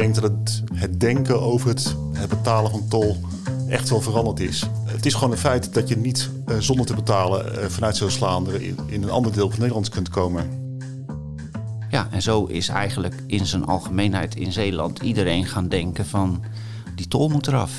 Denk 0.00 0.14
dat 0.14 0.22
het, 0.22 0.62
het 0.74 1.00
denken 1.00 1.40
over 1.40 1.68
het, 1.68 1.96
het 2.12 2.28
betalen 2.28 2.70
van 2.70 2.88
tol 2.88 3.16
echt 3.68 3.88
wel 3.88 4.00
veranderd 4.00 4.40
is. 4.40 4.66
Het 4.84 5.06
is 5.06 5.14
gewoon 5.14 5.30
een 5.30 5.38
feit 5.38 5.74
dat 5.74 5.88
je 5.88 5.96
niet 5.96 6.30
uh, 6.46 6.58
zonder 6.58 6.86
te 6.86 6.94
betalen 6.94 7.58
uh, 7.58 7.64
vanuit 7.64 7.96
Zeeuws-Vlaanderen 7.96 8.62
in, 8.62 8.76
in 8.86 9.02
een 9.02 9.10
ander 9.10 9.32
deel 9.32 9.50
van 9.50 9.58
Nederland 9.58 9.88
kunt 9.88 10.08
komen. 10.08 10.48
Ja, 11.90 12.08
en 12.10 12.22
zo 12.22 12.44
is 12.44 12.68
eigenlijk 12.68 13.14
in 13.26 13.46
zijn 13.46 13.64
algemeenheid 13.64 14.36
in 14.36 14.52
Zeeland 14.52 14.98
iedereen 14.98 15.46
gaan 15.46 15.68
denken 15.68 16.06
van 16.06 16.44
die 16.94 17.08
tol 17.08 17.28
moet 17.28 17.46
eraf. 17.46 17.72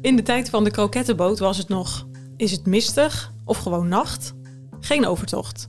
In 0.00 0.16
de 0.16 0.22
tijd 0.22 0.50
van 0.50 0.64
de 0.64 0.70
krokettenboot 0.70 1.38
was 1.38 1.58
het 1.58 1.68
nog: 1.68 2.06
is 2.36 2.50
het 2.50 2.66
mistig 2.66 3.32
of 3.44 3.58
gewoon 3.58 3.88
nacht? 3.88 4.34
Geen 4.80 5.06
overtocht. 5.06 5.68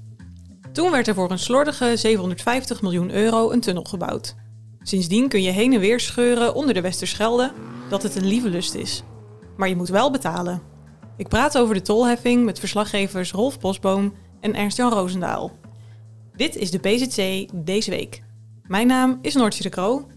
Toen 0.72 0.92
werd 0.92 1.08
er 1.08 1.14
voor 1.14 1.32
een 1.32 1.40
slordige 1.40 1.98
750 1.98 2.82
miljoen 2.82 3.12
euro 3.12 3.52
een 3.52 3.60
tunnel 3.60 3.84
gebouwd. 3.84 4.36
Sindsdien 4.82 5.28
kun 5.28 5.42
je 5.42 5.52
heen 5.52 5.74
en 5.74 5.80
weer 5.80 6.00
scheuren 6.00 6.54
onder 6.54 6.74
de 6.74 6.82
Westerschelde 6.82 7.52
dat 7.90 8.04
het 8.04 8.16
een 8.16 8.26
lieve 8.28 8.50
lust 8.50 8.74
is. 8.74 9.04
Maar 9.58 9.70
je 9.70 9.76
moet 9.76 9.90
wel 9.90 10.12
betalen. 10.12 10.62
Ik 11.18 11.28
praat 11.28 11.58
over 11.58 11.76
de 11.76 11.82
tolheffing 11.82 12.46
met 12.46 12.60
verslaggevers 12.60 13.32
Rolf 13.32 13.60
Bosboom 13.60 14.14
en 14.40 14.56
Ernst-Jan 14.56 14.92
Roosendaal. 14.92 15.52
Dit 16.36 16.56
is 16.56 16.72
de 16.72 16.80
PZC 16.80 17.50
deze 17.66 17.90
week. 17.90 18.24
Mijn 18.64 18.88
naam 18.88 19.20
is 19.22 19.34
Noortje 19.34 19.64
de 19.64 19.70
Kroo. 19.70 20.08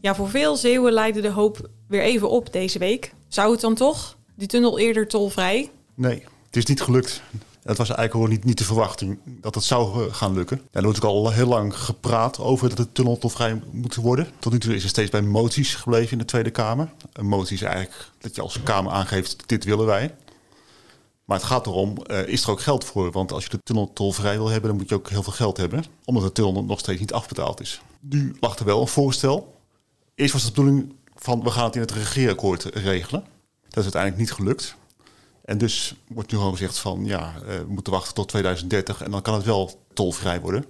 Ja, 0.00 0.14
voor 0.14 0.28
veel 0.28 0.56
Zeeuwen 0.56 0.92
leidde 0.92 1.20
de 1.20 1.30
hoop 1.30 1.70
weer 1.88 2.02
even 2.02 2.30
op 2.30 2.52
deze 2.52 2.78
week. 2.78 3.12
Zou 3.28 3.52
het 3.52 3.60
dan 3.60 3.74
toch? 3.74 4.16
Die 4.36 4.48
tunnel 4.48 4.78
eerder 4.78 5.08
tolvrij? 5.08 5.70
Nee, 5.94 6.24
het 6.46 6.56
is 6.56 6.64
niet 6.64 6.82
gelukt. 6.82 7.22
Het 7.70 7.78
was 7.78 7.90
eigenlijk 7.90 8.30
niet, 8.30 8.44
niet 8.44 8.58
de 8.58 8.64
verwachting 8.64 9.18
dat 9.24 9.54
het 9.54 9.64
zou 9.64 10.06
eh, 10.06 10.14
gaan 10.14 10.34
lukken. 10.34 10.60
er 10.70 10.82
wordt 10.82 10.98
ook 10.98 11.10
al 11.10 11.30
heel 11.30 11.46
lang 11.46 11.76
gepraat 11.76 12.38
over 12.38 12.68
dat 12.68 12.76
de 12.76 12.92
tunnel 12.92 13.18
tolvrij 13.18 13.62
moet 13.70 13.94
worden. 13.94 14.28
Tot 14.38 14.52
nu 14.52 14.58
toe 14.58 14.74
is 14.74 14.82
er 14.82 14.88
steeds 14.88 15.10
bij 15.10 15.22
moties 15.22 15.74
gebleven 15.74 16.12
in 16.12 16.18
de 16.18 16.24
Tweede 16.24 16.50
Kamer. 16.50 16.92
Een 17.12 17.26
motie 17.26 17.54
is 17.54 17.62
eigenlijk 17.62 18.10
dat 18.18 18.34
je 18.34 18.42
als 18.42 18.62
Kamer 18.62 18.92
aangeeft, 18.92 19.42
dit 19.46 19.64
willen 19.64 19.86
wij. 19.86 20.14
Maar 21.24 21.36
het 21.36 21.46
gaat 21.46 21.66
erom, 21.66 21.96
uh, 22.06 22.26
is 22.26 22.42
er 22.42 22.50
ook 22.50 22.60
geld 22.60 22.84
voor? 22.84 23.10
Want 23.10 23.32
als 23.32 23.44
je 23.44 23.50
de 23.50 23.62
tunnel 23.62 23.92
tolvrij 23.92 24.36
wil 24.36 24.48
hebben, 24.48 24.68
dan 24.68 24.78
moet 24.78 24.88
je 24.88 24.94
ook 24.94 25.10
heel 25.10 25.22
veel 25.22 25.32
geld 25.32 25.56
hebben. 25.56 25.84
Omdat 26.04 26.22
de 26.22 26.32
tunnel 26.32 26.64
nog 26.64 26.78
steeds 26.78 27.00
niet 27.00 27.12
afbetaald 27.12 27.60
is. 27.60 27.80
Nu 28.00 28.36
lag 28.40 28.58
er 28.58 28.64
wel 28.64 28.80
een 28.80 28.88
voorstel. 28.88 29.54
Eerst 30.14 30.32
was 30.32 30.42
de 30.42 30.48
bedoeling 30.48 30.94
van, 31.14 31.42
we 31.42 31.50
gaan 31.50 31.64
het 31.64 31.74
in 31.74 31.80
het 31.80 31.92
regeerakkoord 31.92 32.64
regelen. 32.64 33.24
Dat 33.68 33.76
is 33.76 33.82
uiteindelijk 33.82 34.22
niet 34.22 34.32
gelukt. 34.32 34.76
En 35.50 35.58
dus 35.58 35.94
wordt 36.08 36.30
nu 36.30 36.38
gewoon 36.38 36.52
gezegd 36.52 36.78
van, 36.78 37.04
ja, 37.04 37.34
uh, 37.36 37.46
we 37.46 37.64
moeten 37.68 37.92
wachten 37.92 38.14
tot 38.14 38.28
2030 38.28 39.02
en 39.02 39.10
dan 39.10 39.22
kan 39.22 39.34
het 39.34 39.44
wel 39.44 39.80
tolvrij 39.92 40.40
worden. 40.40 40.64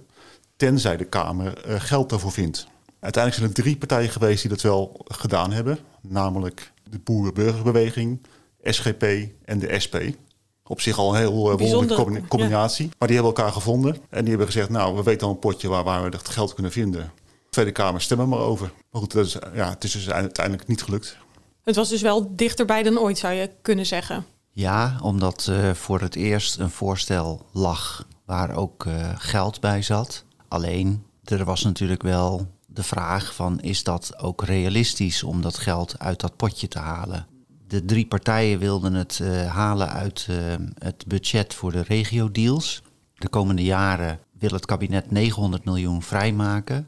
Tenzij 0.55 0.97
de 0.97 1.05
Kamer 1.05 1.69
uh, 1.69 1.79
geld 1.79 2.09
daarvoor 2.09 2.31
vindt. 2.31 2.67
Uiteindelijk 2.99 3.43
zijn 3.43 3.55
er 3.55 3.63
drie 3.63 3.77
partijen 3.77 4.09
geweest 4.09 4.41
die 4.41 4.49
dat 4.49 4.61
wel 4.61 5.05
gedaan 5.07 5.51
hebben. 5.51 5.79
Namelijk 6.01 6.71
de 6.89 6.99
Boerenburgerbeweging, 6.99 8.21
SGP 8.63 9.03
en 9.45 9.59
de 9.59 9.79
SP 9.83 9.95
op 10.63 10.81
zich 10.81 10.97
al 10.97 11.13
een 11.13 11.19
heel 11.19 11.51
uh, 11.51 11.71
wonderlijke 11.71 12.27
combinatie. 12.27 12.85
Ja. 12.85 12.91
Maar 12.97 13.07
die 13.07 13.17
hebben 13.17 13.35
elkaar 13.35 13.53
gevonden 13.53 13.97
en 14.09 14.19
die 14.19 14.29
hebben 14.29 14.47
gezegd... 14.47 14.69
nou, 14.69 14.95
we 14.95 15.03
weten 15.03 15.27
al 15.27 15.33
een 15.33 15.39
potje 15.39 15.67
waar, 15.67 15.83
waar 15.83 16.03
we 16.03 16.09
dat 16.09 16.29
geld 16.29 16.53
kunnen 16.53 16.71
vinden. 16.71 17.11
De 17.25 17.49
Tweede 17.49 17.71
Kamer 17.71 18.01
stemmen 18.01 18.29
maar 18.29 18.39
over. 18.39 18.71
Maar 18.91 19.01
goed, 19.01 19.13
dat 19.13 19.25
is, 19.25 19.37
ja, 19.53 19.69
het 19.69 19.83
is 19.83 19.91
dus 19.91 20.09
uiteindelijk 20.09 20.67
niet 20.67 20.83
gelukt. 20.83 21.17
Het 21.63 21.75
was 21.75 21.89
dus 21.89 22.01
wel 22.01 22.35
dichterbij 22.35 22.83
dan 22.83 22.99
ooit, 22.99 23.17
zou 23.17 23.33
je 23.33 23.49
kunnen 23.61 23.85
zeggen. 23.85 24.25
Ja, 24.53 24.97
omdat 25.01 25.47
uh, 25.49 25.71
voor 25.71 26.01
het 26.01 26.15
eerst 26.15 26.57
een 26.57 26.69
voorstel 26.69 27.45
lag 27.51 28.07
waar 28.25 28.55
ook 28.55 28.85
uh, 28.85 29.09
geld 29.15 29.59
bij 29.59 29.81
zat. 29.81 30.25
Alleen, 30.47 31.03
er 31.23 31.45
was 31.45 31.63
natuurlijk 31.63 32.01
wel 32.01 32.47
de 32.65 32.83
vraag 32.83 33.35
van... 33.35 33.59
is 33.59 33.83
dat 33.83 34.19
ook 34.19 34.43
realistisch 34.43 35.23
om 35.23 35.41
dat 35.41 35.57
geld 35.57 35.99
uit 35.99 36.19
dat 36.19 36.35
potje 36.35 36.67
te 36.67 36.79
halen? 36.79 37.27
De 37.67 37.85
drie 37.85 38.07
partijen 38.07 38.59
wilden 38.59 38.93
het 38.93 39.19
uh, 39.21 39.47
halen 39.47 39.89
uit 39.89 40.27
het 40.77 41.05
budget 41.07 41.53
voor 41.53 41.71
de 41.71 41.81
regio-deals. 41.81 42.81
De 43.15 43.29
komende 43.29 43.63
jaren 43.63 44.19
wil 44.39 44.49
het 44.49 44.65
kabinet 44.65 45.11
900 45.11 45.65
miljoen 45.65 46.01
vrijmaken 46.01 46.87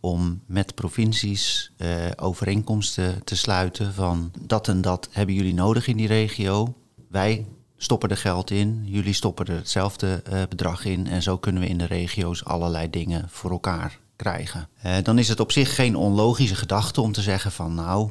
om 0.00 0.42
met 0.46 0.74
provincies 0.74 1.72
overeenkomsten 2.16 3.24
te 3.24 3.36
sluiten 3.36 3.94
van 3.94 4.32
dat 4.40 4.68
en 4.68 4.80
dat 4.80 5.08
hebben 5.10 5.34
jullie 5.34 5.54
nodig 5.54 5.86
in 5.86 5.96
die 5.96 6.06
regio. 6.06 6.74
Wij 7.14 7.46
stoppen 7.76 8.10
er 8.10 8.16
geld 8.16 8.50
in, 8.50 8.82
jullie 8.84 9.12
stoppen 9.12 9.46
er 9.46 9.54
hetzelfde 9.54 10.22
bedrag 10.48 10.84
in 10.84 11.06
en 11.06 11.22
zo 11.22 11.38
kunnen 11.38 11.62
we 11.62 11.68
in 11.68 11.78
de 11.78 11.84
regio's 11.84 12.44
allerlei 12.44 12.90
dingen 12.90 13.28
voor 13.28 13.50
elkaar 13.50 14.00
krijgen. 14.16 14.68
dan 15.02 15.18
is 15.18 15.28
het 15.28 15.40
op 15.40 15.52
zich 15.52 15.74
geen 15.74 15.96
onlogische 15.96 16.54
gedachte 16.54 17.00
om 17.00 17.12
te 17.12 17.22
zeggen 17.22 17.52
van 17.52 17.74
nou, 17.74 18.10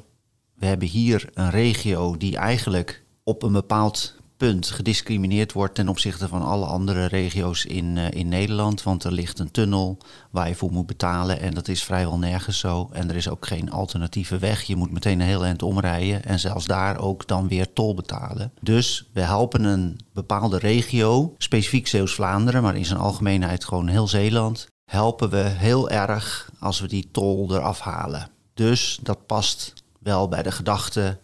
we 0.53 0.65
hebben 0.65 0.87
hier 0.87 1.29
een 1.33 1.49
regio 1.49 2.17
die 2.17 2.37
eigenlijk 2.37 3.03
op 3.23 3.43
een 3.43 3.51
bepaald 3.51 4.15
punt 4.43 4.69
gediscrimineerd 4.69 5.53
wordt 5.53 5.75
ten 5.75 5.87
opzichte 5.87 6.27
van 6.27 6.41
alle 6.41 6.65
andere 6.65 7.05
regio's 7.05 7.65
in, 7.65 7.95
uh, 7.95 8.11
in 8.11 8.27
Nederland. 8.27 8.83
Want 8.83 9.03
er 9.03 9.11
ligt 9.11 9.39
een 9.39 9.51
tunnel 9.51 9.97
waar 10.31 10.47
je 10.47 10.55
voor 10.55 10.71
moet 10.71 10.85
betalen 10.85 11.39
en 11.39 11.53
dat 11.53 11.67
is 11.67 11.83
vrijwel 11.83 12.17
nergens 12.17 12.59
zo. 12.59 12.89
En 12.91 13.09
er 13.09 13.15
is 13.15 13.29
ook 13.29 13.45
geen 13.45 13.71
alternatieve 13.71 14.37
weg. 14.37 14.61
Je 14.61 14.75
moet 14.75 14.91
meteen 14.91 15.19
een 15.19 15.27
heel 15.27 15.45
eind 15.45 15.63
omrijden 15.63 16.23
en 16.23 16.39
zelfs 16.39 16.65
daar 16.65 16.99
ook 16.99 17.27
dan 17.27 17.47
weer 17.47 17.73
tol 17.73 17.95
betalen. 17.95 18.51
Dus 18.61 19.09
we 19.13 19.21
helpen 19.21 19.63
een 19.63 19.99
bepaalde 20.13 20.57
regio, 20.57 21.33
specifiek 21.37 21.87
Zeeuws-Vlaanderen, 21.87 22.61
maar 22.61 22.75
in 22.75 22.85
zijn 22.85 22.99
algemeenheid 22.99 23.65
gewoon 23.65 23.87
heel 23.87 24.07
Zeeland, 24.07 24.67
helpen 24.85 25.29
we 25.29 25.43
heel 25.43 25.89
erg 25.89 26.49
als 26.59 26.79
we 26.79 26.87
die 26.87 27.09
tol 27.11 27.55
eraf 27.55 27.79
halen. 27.79 28.29
Dus 28.53 28.99
dat 29.01 29.25
past 29.25 29.73
wel 29.99 30.27
bij 30.27 30.43
de 30.43 30.51
gedachte 30.51 31.17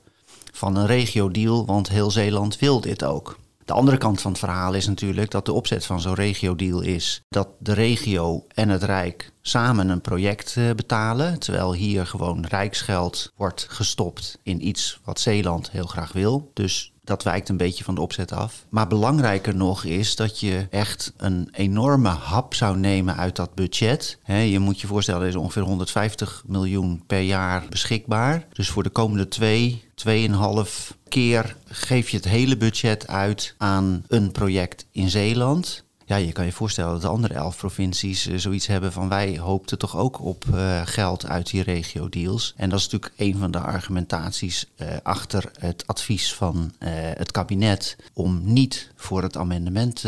van 0.59 0.75
een 0.75 0.85
regio-deal, 0.85 1.65
want 1.65 1.89
heel 1.89 2.11
Zeeland 2.11 2.59
wil 2.59 2.81
dit 2.81 3.03
ook. 3.03 3.37
De 3.65 3.73
andere 3.73 3.97
kant 3.97 4.21
van 4.21 4.31
het 4.31 4.39
verhaal 4.39 4.73
is 4.73 4.87
natuurlijk 4.87 5.31
dat 5.31 5.45
de 5.45 5.53
opzet 5.53 5.85
van 5.85 6.01
zo'n 6.01 6.13
regio-deal 6.13 6.81
is 6.81 7.21
dat 7.29 7.47
de 7.59 7.73
regio 7.73 8.45
en 8.47 8.69
het 8.69 8.83
Rijk 8.83 9.31
samen 9.41 9.89
een 9.89 10.01
project 10.01 10.55
uh, 10.57 10.71
betalen, 10.75 11.39
terwijl 11.39 11.73
hier 11.73 12.05
gewoon 12.05 12.45
rijksgeld 12.45 13.31
wordt 13.35 13.65
gestopt 13.69 14.39
in 14.43 14.67
iets 14.67 14.99
wat 15.03 15.19
Zeeland 15.19 15.71
heel 15.71 15.85
graag 15.85 16.11
wil. 16.11 16.51
Dus 16.53 16.91
dat 17.03 17.23
wijkt 17.23 17.49
een 17.49 17.57
beetje 17.57 17.83
van 17.83 17.95
de 17.95 18.01
opzet 18.01 18.31
af. 18.31 18.65
Maar 18.69 18.87
belangrijker 18.87 19.55
nog 19.55 19.83
is 19.83 20.15
dat 20.15 20.39
je 20.39 20.67
echt 20.69 21.13
een 21.17 21.49
enorme 21.51 22.09
hap 22.09 22.53
zou 22.53 22.77
nemen 22.77 23.15
uit 23.15 23.35
dat 23.35 23.55
budget. 23.55 24.17
je 24.25 24.59
moet 24.59 24.81
je 24.81 24.87
voorstellen, 24.87 25.21
er 25.21 25.27
is 25.27 25.35
ongeveer 25.35 25.61
150 25.61 26.43
miljoen 26.47 27.03
per 27.07 27.21
jaar 27.21 27.65
beschikbaar. 27.69 28.47
Dus 28.53 28.69
voor 28.69 28.83
de 28.83 28.89
komende 28.89 29.27
twee, 29.27 29.83
tweeënhalf 29.99 30.97
keer 31.07 31.55
geef 31.65 32.09
je 32.09 32.17
het 32.17 32.25
hele 32.25 32.57
budget 32.57 33.07
uit 33.07 33.55
aan 33.57 34.03
een 34.07 34.31
project 34.31 34.85
in 34.91 35.09
Zeeland. 35.09 35.83
Ja, 36.09 36.15
je 36.15 36.31
kan 36.31 36.45
je 36.45 36.51
voorstellen 36.51 36.91
dat 36.91 37.01
de 37.01 37.07
andere 37.07 37.33
elf 37.33 37.57
provincies 37.57 38.27
uh, 38.27 38.37
zoiets 38.37 38.67
hebben 38.67 38.91
van 38.91 39.09
wij 39.09 39.37
hoopten 39.37 39.77
toch 39.77 39.97
ook 39.97 40.21
op 40.21 40.45
uh, 40.53 40.81
geld 40.85 41.25
uit 41.25 41.49
die 41.49 41.63
regio-deals. 41.63 42.53
En 42.57 42.69
dat 42.69 42.79
is 42.79 42.89
natuurlijk 42.89 43.13
een 43.17 43.37
van 43.37 43.51
de 43.51 43.59
argumentaties 43.59 44.65
uh, 44.77 44.87
achter 45.03 45.51
het 45.59 45.83
advies 45.87 46.33
van 46.33 46.71
het 46.79 47.31
kabinet 47.31 47.97
om 48.13 48.41
niet 48.43 48.91
voor 48.95 49.23
het 49.23 49.37
amendement 49.37 50.01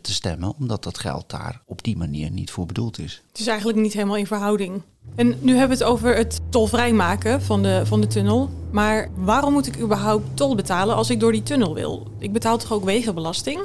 te 0.00 0.12
stemmen, 0.12 0.54
omdat 0.58 0.82
dat 0.82 0.98
geld 0.98 1.30
daar 1.30 1.60
op 1.66 1.82
die 1.82 1.96
manier 1.96 2.30
niet 2.30 2.50
voor 2.50 2.66
bedoeld 2.66 2.98
is. 2.98 3.22
Het 3.28 3.38
is 3.38 3.46
eigenlijk 3.46 3.78
niet 3.78 3.92
helemaal 3.92 4.16
in 4.16 4.26
verhouding. 4.26 4.82
En 5.14 5.36
nu 5.40 5.56
hebben 5.56 5.78
we 5.78 5.84
het 5.84 5.92
over 5.92 6.16
het 6.16 6.40
tolvrij 6.48 6.92
maken 6.92 7.42
van 7.42 7.62
de, 7.62 7.82
van 7.84 8.00
de 8.00 8.06
tunnel. 8.06 8.50
Maar 8.70 9.08
waarom 9.14 9.52
moet 9.52 9.66
ik 9.66 9.80
überhaupt 9.80 10.36
tol 10.36 10.54
betalen 10.54 10.96
als 10.96 11.10
ik 11.10 11.20
door 11.20 11.32
die 11.32 11.42
tunnel 11.42 11.74
wil? 11.74 12.06
Ik 12.18 12.32
betaal 12.32 12.58
toch 12.58 12.72
ook 12.72 12.84
wegenbelasting? 12.84 13.60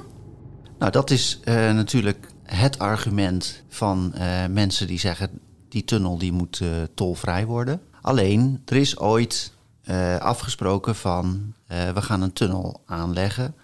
Nou, 0.84 0.96
dat 0.96 1.12
is 1.12 1.40
uh, 1.46 1.56
natuurlijk 1.56 2.28
het 2.44 2.80
argument 2.80 3.64
van 3.70 4.14
uh, 4.16 4.46
mensen 4.50 4.88
die 4.88 5.00
zeggen 5.00 5.30
die 5.70 5.84
tunnel 5.84 6.18
die 6.18 6.32
moet 6.32 6.60
uh, 6.60 6.70
tolvrij 6.94 7.46
worden. 7.46 7.82
Alleen, 8.02 8.62
er 8.66 8.76
is 8.76 8.98
ooit 8.98 9.52
afgesproken 10.20 10.96
van 10.96 11.54
we 11.68 12.02
gaan 12.02 12.22
een 12.22 12.34
tunnel 12.34 12.82
aanleggen 12.86 13.56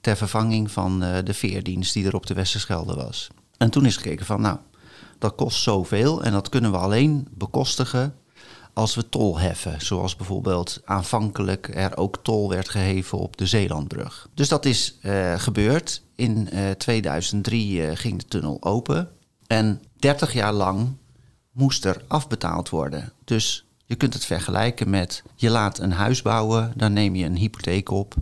ter 0.00 0.16
vervanging 0.16 0.70
van 0.70 1.00
de 1.00 1.34
veerdienst 1.34 1.92
die 1.92 2.06
er 2.06 2.14
op 2.14 2.26
de 2.26 2.34
Westerschelde 2.34 2.94
was. 2.94 3.28
En 3.56 3.70
toen 3.70 3.86
is 3.86 3.96
gekeken 3.96 4.26
van 4.26 4.40
nou, 4.40 4.58
dat 5.18 5.34
kost 5.34 5.62
zoveel 5.62 6.22
en 6.22 6.32
dat 6.32 6.48
kunnen 6.48 6.70
we 6.70 6.76
alleen 6.76 7.28
bekostigen 7.30 8.14
als 8.72 8.94
we 8.94 9.08
tol 9.08 9.38
heffen. 9.38 9.80
Zoals 9.80 10.16
bijvoorbeeld 10.16 10.80
aanvankelijk 10.84 11.70
er 11.74 11.96
ook 11.96 12.18
tol 12.22 12.48
werd 12.48 12.68
geheven 12.68 13.18
op 13.18 13.36
de 13.36 13.46
Zeelandbrug. 13.46 14.28
Dus 14.34 14.48
dat 14.48 14.64
is 14.64 14.98
uh, 15.02 15.34
gebeurd. 15.38 16.02
In 16.14 16.48
uh, 16.52 16.70
2003 16.70 17.72
uh, 17.72 17.90
ging 17.94 18.18
de 18.18 18.24
tunnel 18.24 18.56
open. 18.60 19.08
En 19.46 19.82
30 19.96 20.32
jaar 20.32 20.52
lang 20.52 20.88
moest 21.52 21.84
er 21.84 22.04
afbetaald 22.08 22.68
worden. 22.68 23.12
Dus 23.24 23.64
je 23.84 23.94
kunt 23.94 24.14
het 24.14 24.24
vergelijken 24.24 24.90
met 24.90 25.22
je 25.34 25.50
laat 25.50 25.78
een 25.78 25.92
huis 25.92 26.22
bouwen, 26.22 26.72
dan 26.76 26.92
neem 26.92 27.14
je 27.14 27.24
een 27.24 27.36
hypotheek 27.36 27.90
op 27.90 28.14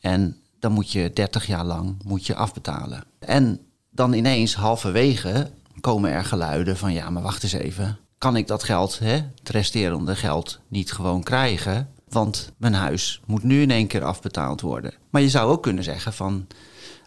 en 0.00 0.36
dan 0.58 0.72
moet 0.72 0.92
je 0.92 1.10
30 1.14 1.46
jaar 1.46 1.64
lang 1.64 1.96
moet 2.04 2.26
je 2.26 2.34
afbetalen. 2.34 3.04
En 3.18 3.60
dan 3.90 4.12
ineens 4.12 4.54
halverwege 4.54 5.50
komen 5.80 6.10
er 6.10 6.24
geluiden 6.24 6.76
van 6.76 6.92
ja, 6.92 7.10
maar 7.10 7.22
wacht 7.22 7.42
eens 7.42 7.52
even. 7.52 7.98
Kan 8.18 8.36
ik 8.36 8.46
dat 8.46 8.64
geld, 8.64 8.98
hè, 8.98 9.12
het 9.14 9.48
resterende 9.48 10.16
geld, 10.16 10.60
niet 10.68 10.92
gewoon 10.92 11.22
krijgen? 11.22 11.88
Want 12.08 12.52
mijn 12.56 12.74
huis 12.74 13.20
moet 13.26 13.42
nu 13.42 13.62
in 13.62 13.70
één 13.70 13.86
keer 13.86 14.04
afbetaald 14.04 14.60
worden. 14.60 14.94
Maar 15.10 15.22
je 15.22 15.28
zou 15.28 15.50
ook 15.50 15.62
kunnen 15.62 15.84
zeggen 15.84 16.12
van 16.12 16.46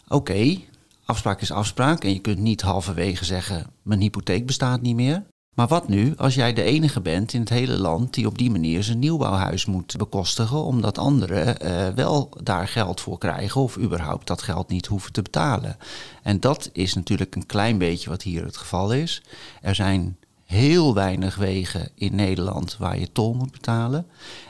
oké, 0.08 0.58
afspraak 1.04 1.40
is 1.40 1.52
afspraak. 1.52 2.04
En 2.04 2.12
je 2.12 2.18
kunt 2.18 2.38
niet 2.38 2.60
halverwege 2.60 3.24
zeggen 3.24 3.66
mijn 3.82 4.00
hypotheek 4.00 4.46
bestaat 4.46 4.80
niet 4.80 4.96
meer. 4.96 5.22
Maar 5.54 5.68
wat 5.68 5.88
nu 5.88 6.14
als 6.16 6.34
jij 6.34 6.52
de 6.52 6.62
enige 6.62 7.00
bent 7.00 7.32
in 7.32 7.40
het 7.40 7.48
hele 7.48 7.78
land 7.78 8.14
die 8.14 8.26
op 8.26 8.38
die 8.38 8.50
manier 8.50 8.82
zijn 8.82 8.98
nieuwbouwhuis 8.98 9.66
moet 9.66 9.96
bekostigen, 9.96 10.64
omdat 10.64 10.98
anderen 10.98 11.66
uh, 11.66 11.88
wel 11.88 12.30
daar 12.42 12.68
geld 12.68 13.00
voor 13.00 13.18
krijgen 13.18 13.60
of 13.60 13.78
überhaupt 13.78 14.26
dat 14.26 14.42
geld 14.42 14.68
niet 14.68 14.86
hoeven 14.86 15.12
te 15.12 15.22
betalen? 15.22 15.76
En 16.22 16.40
dat 16.40 16.70
is 16.72 16.94
natuurlijk 16.94 17.34
een 17.34 17.46
klein 17.46 17.78
beetje 17.78 18.10
wat 18.10 18.22
hier 18.22 18.44
het 18.44 18.56
geval 18.56 18.92
is. 18.92 19.22
Er 19.60 19.74
zijn 19.74 20.16
heel 20.50 20.94
weinig 20.94 21.36
wegen 21.36 21.88
in 21.94 22.14
Nederland 22.14 22.76
waar 22.76 22.98
je 22.98 23.12
tol 23.12 23.34
moet 23.34 23.50
betalen. 23.50 24.06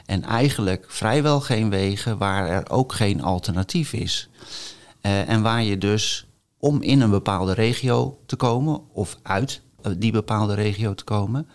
En 0.06 0.22
eigenlijk 0.22 0.84
vrijwel 0.88 1.40
geen 1.40 1.70
wegen 1.70 2.18
waar 2.18 2.48
er 2.48 2.70
ook 2.70 2.92
geen 2.92 3.22
alternatief 3.22 3.92
is. 3.92 4.28
Uh, 5.02 5.28
en 5.28 5.42
waar 5.42 5.62
je 5.62 5.78
dus 5.78 6.26
om 6.58 6.82
in 6.82 7.00
een 7.00 7.10
bepaalde 7.10 7.52
regio 7.52 8.18
te 8.26 8.36
komen 8.36 8.80
of 8.92 9.18
uit 9.22 9.60
eh, 9.82 9.92
die 9.96 10.12
bepaalde 10.12 10.54
regio 10.54 10.94
te 10.94 11.04
komen, 11.04 11.48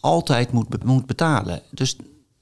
altijd 0.00 0.52
moet, 0.52 0.84
moet 0.84 1.06
betalen. 1.06 1.62
Dus 1.70 1.96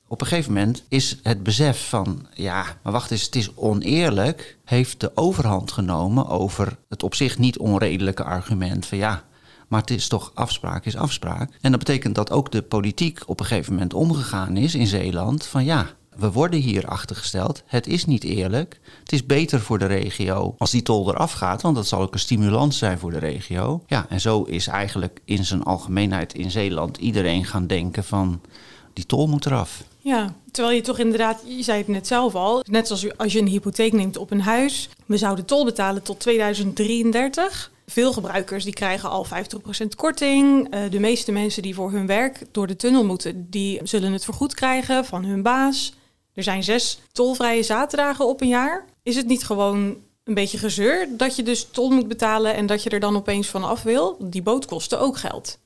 op 0.08 0.20
een 0.20 0.26
gegeven 0.26 0.52
moment 0.52 0.84
is 0.88 1.18
het 1.22 1.42
besef 1.42 1.88
van, 1.88 2.26
ja, 2.34 2.64
maar 2.82 2.92
wacht 2.92 3.10
eens, 3.10 3.24
het 3.24 3.36
is 3.36 3.56
oneerlijk, 3.56 4.58
heeft 4.64 5.00
de 5.00 5.12
overhand 5.14 5.72
genomen 5.72 6.26
over 6.28 6.78
het 6.88 7.02
op 7.02 7.14
zich 7.14 7.38
niet 7.38 7.58
onredelijke 7.58 8.24
argument 8.24 8.86
van 8.86 8.98
ja, 8.98 9.24
maar 9.70 9.80
het 9.80 9.90
is 9.90 10.08
toch 10.08 10.30
afspraak 10.34 10.84
is 10.84 10.96
afspraak. 10.96 11.50
En 11.60 11.70
dat 11.70 11.80
betekent 11.80 12.14
dat 12.14 12.30
ook 12.30 12.52
de 12.52 12.62
politiek 12.62 13.22
op 13.26 13.40
een 13.40 13.46
gegeven 13.46 13.72
moment 13.72 13.94
omgegaan 13.94 14.56
is 14.56 14.74
in 14.74 14.86
Zeeland 14.86 15.46
van 15.46 15.64
ja, 15.64 15.86
we 16.16 16.32
worden 16.32 16.60
hier 16.60 16.86
achtergesteld. 16.86 17.62
Het 17.66 17.86
is 17.86 18.04
niet 18.04 18.24
eerlijk. 18.24 18.80
Het 19.00 19.12
is 19.12 19.26
beter 19.26 19.60
voor 19.60 19.78
de 19.78 19.86
regio 19.86 20.54
als 20.58 20.70
die 20.70 20.82
tol 20.82 21.10
eraf 21.10 21.32
gaat, 21.32 21.62
want 21.62 21.74
dat 21.74 21.86
zal 21.86 22.00
ook 22.00 22.12
een 22.12 22.18
stimulans 22.18 22.78
zijn 22.78 22.98
voor 22.98 23.10
de 23.10 23.18
regio. 23.18 23.82
Ja, 23.86 24.06
en 24.08 24.20
zo 24.20 24.42
is 24.42 24.66
eigenlijk 24.66 25.20
in 25.24 25.44
zijn 25.44 25.62
algemeenheid 25.62 26.34
in 26.34 26.50
Zeeland 26.50 26.96
iedereen 26.96 27.44
gaan 27.44 27.66
denken 27.66 28.04
van 28.04 28.40
die 28.92 29.06
tol 29.06 29.26
moet 29.26 29.46
eraf. 29.46 29.82
Ja, 29.98 30.34
terwijl 30.50 30.76
je 30.76 30.82
toch 30.82 30.98
inderdaad, 30.98 31.42
je 31.46 31.62
zei 31.62 31.78
het 31.78 31.88
net 31.88 32.06
zelf 32.06 32.34
al, 32.34 32.64
net 32.70 32.86
zoals 32.86 33.18
als 33.18 33.32
je 33.32 33.38
een 33.38 33.46
hypotheek 33.46 33.92
neemt 33.92 34.16
op 34.16 34.30
een 34.30 34.40
huis, 34.40 34.88
we 35.06 35.16
zouden 35.16 35.44
tol 35.44 35.64
betalen 35.64 36.02
tot 36.02 36.20
2033. 36.20 37.70
Veel 37.90 38.12
gebruikers 38.12 38.64
die 38.64 38.72
krijgen 38.72 39.10
al 39.10 39.26
50% 39.26 39.86
korting. 39.96 40.74
Uh, 40.74 40.90
de 40.90 41.00
meeste 41.00 41.32
mensen 41.32 41.62
die 41.62 41.74
voor 41.74 41.90
hun 41.90 42.06
werk 42.06 42.42
door 42.50 42.66
de 42.66 42.76
tunnel 42.76 43.04
moeten, 43.04 43.50
die 43.50 43.80
zullen 43.82 44.12
het 44.12 44.24
vergoed 44.24 44.54
krijgen 44.54 45.04
van 45.04 45.24
hun 45.24 45.42
baas. 45.42 45.92
Er 46.34 46.42
zijn 46.42 46.62
zes 46.62 47.00
tolvrije 47.12 47.62
zaterdagen 47.62 48.28
op 48.28 48.40
een 48.40 48.48
jaar. 48.48 48.84
Is 49.02 49.16
het 49.16 49.26
niet 49.26 49.44
gewoon 49.44 49.96
een 50.24 50.34
beetje 50.34 50.58
gezeur 50.58 51.08
dat 51.16 51.36
je 51.36 51.42
dus 51.42 51.68
tol 51.70 51.90
moet 51.90 52.08
betalen 52.08 52.54
en 52.54 52.66
dat 52.66 52.82
je 52.82 52.90
er 52.90 53.00
dan 53.00 53.16
opeens 53.16 53.48
van 53.48 53.64
af 53.64 53.82
wil? 53.82 54.16
Die 54.20 54.42
boot 54.42 54.66
kostte 54.66 54.96
ook 54.96 55.18
geld. 55.18 55.58